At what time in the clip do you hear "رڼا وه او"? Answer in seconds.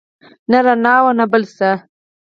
0.65-1.17